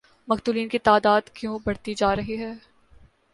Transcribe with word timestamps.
مقتولین 0.27 0.69
کی 0.69 0.79
تعداد 0.79 1.29
کیوں 1.33 1.57
بڑھتی 1.65 1.93
جارہی 1.95 2.37
ہے؟ 2.39 2.51